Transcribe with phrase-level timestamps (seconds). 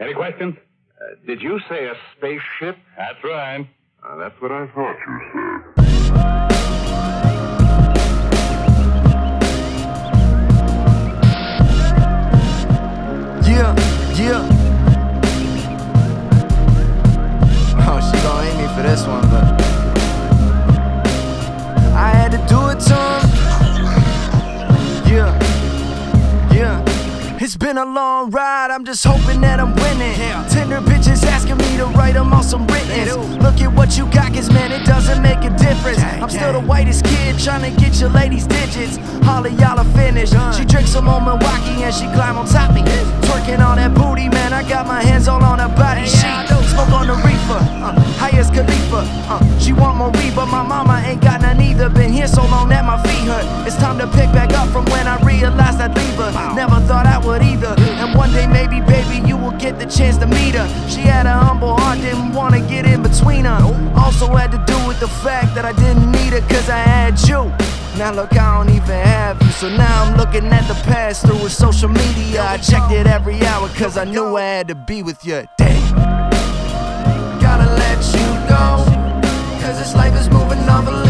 [0.00, 0.56] Any questions?
[0.98, 2.76] Uh, did you say a spaceship?
[2.96, 3.68] That's right.
[4.02, 5.76] Uh, that's what I thought you said.
[13.46, 13.74] Yeah,
[14.16, 14.56] yeah.
[17.82, 19.29] Oh, she gon' hate me for this one,
[27.42, 30.12] It's been a long ride, I'm just hoping that I'm winning.
[30.52, 33.40] Tender bitches asking me to write them on some written.
[33.40, 36.04] Look at what you got, cause man, it doesn't make a difference.
[36.20, 38.98] I'm still the whitest kid trying to get your lady's digits.
[39.26, 40.34] All of y'all are finished.
[40.54, 42.82] She drinks some on Milwaukee and she climb on top me.
[43.24, 46.04] Twerking on that booty, man, I got my hands all on her body.
[46.04, 46.28] She
[46.70, 49.02] smoke on the reefer, uh, high as Khalifa.
[49.28, 51.88] Uh, she want more weed, but my mama ain't got none either.
[51.88, 53.44] Been here so long that my feet hurt.
[53.66, 54.49] It's time to pick back
[57.38, 57.74] either.
[57.78, 60.66] And one day, maybe, baby, you will get the chance to meet her.
[60.88, 63.60] She had a humble heart, didn't wanna get in between her.
[63.96, 67.20] Also had to do with the fact that I didn't need her, cause I had
[67.28, 67.52] you.
[67.98, 69.50] Now look, I don't even have you.
[69.50, 72.42] So now I'm looking at the past through with social media.
[72.42, 75.46] I checked it every hour, cause I knew I had to be with you.
[75.58, 75.94] Damn.
[77.40, 78.84] Gotta let you go.
[79.60, 81.09] Cause this life is moving awfully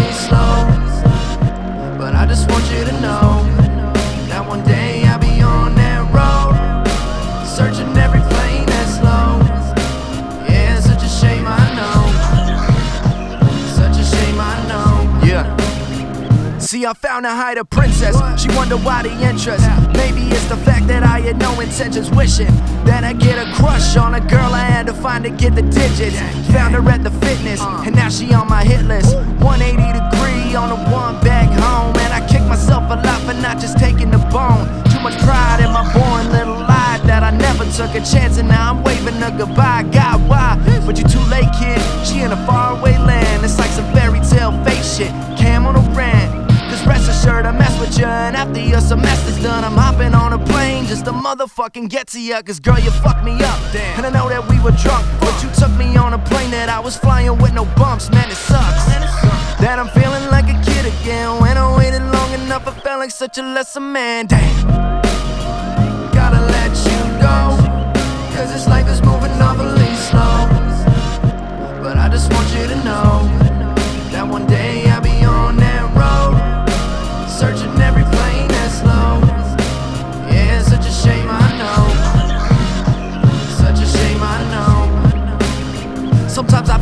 [16.87, 18.17] I found a Haida princess.
[18.41, 19.67] She wondered why the interest.
[19.93, 22.47] Maybe it's the fact that I had no intentions wishing
[22.85, 25.63] that I get a crush on a girl I had to find to get the
[25.63, 26.19] digits.
[26.53, 29.15] Found her at the fitness, and now she on my hit list.
[29.45, 33.59] 180 degree on the one back home, and I kick myself a lot for not
[33.59, 34.65] just taking the bone.
[34.91, 38.49] Too much pride in my boring little lie that I never took a chance, and
[38.49, 39.85] now I'm waving her goodbye.
[39.93, 40.57] God, why?
[40.87, 41.81] But you too late, kid.
[42.07, 43.45] She in a faraway land.
[43.45, 45.13] It's like some fairy tale fake shit.
[45.37, 46.10] Cam on a rant.
[47.91, 50.33] Just rest assured I mess with ya And after your semester's done I'm hopping on
[50.33, 53.59] a plane Just to motherfucking get to ya Cause girl you fucked me up.
[53.73, 53.99] Damn.
[53.99, 56.69] And I know that we were drunk But you took me on a plane that
[56.69, 58.11] I was flying with no bumps.
[58.11, 58.87] Man it sucks
[59.61, 63.11] That I'm feeling like a kid again When I waited long enough I felt like
[63.11, 64.27] such a lesser man.
[64.27, 65.03] Damn.
[66.13, 66.90] Gotta let you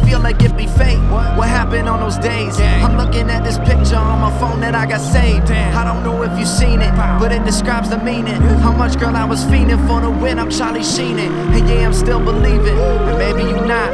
[0.09, 0.99] feel like it be fate.
[1.39, 2.59] What happened on those days?
[2.61, 5.51] I'm looking at this picture on my phone that I got saved.
[5.51, 8.41] I don't know if you've seen it, but it describes the meaning.
[8.65, 10.39] How much, girl, I was fiending for the win.
[10.39, 11.31] I'm Charlie Sheen it.
[11.31, 12.79] And yeah, I'm still believing.
[13.09, 13.91] And maybe you not.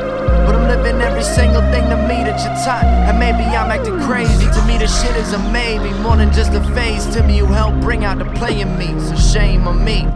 [0.47, 2.85] But I'm living every single thing to me that you taught.
[2.85, 4.47] And maybe I'm acting crazy.
[4.47, 5.91] To me, the shit is a maybe.
[6.01, 7.07] More than just a phase.
[7.15, 8.87] To me, you help bring out the play in me.
[8.87, 10.07] It's a shame on me.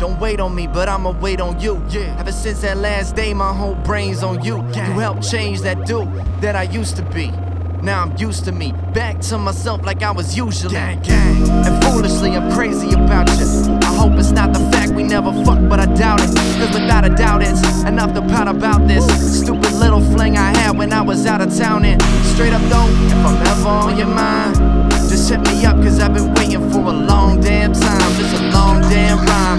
[0.00, 1.84] Don't wait on me, but I'ma wait on you.
[1.90, 2.16] Yeah.
[2.18, 4.56] Ever since that last day, my whole brain's on you.
[4.74, 6.08] You helped change that dude
[6.40, 7.30] that I used to be.
[7.82, 10.76] Now I'm used to me, back to myself like I was usually.
[10.76, 13.46] And foolishly, I'm crazy about you.
[13.82, 16.34] I hope it's not the fact we never fucked, but I doubt it.
[16.58, 19.04] Cause without a doubt, it's enough to pout about this
[19.38, 21.84] stupid little fling I had when I was out of town.
[21.84, 24.56] And straight up, though, if I'm ever on your mind,
[25.10, 28.12] just hit me up, cause I've been waiting for a long damn time.
[28.20, 29.49] It's a long damn rhyme,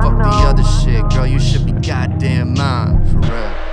[0.00, 3.71] Fuck the other shit, girl, you should be goddamn mine, for real.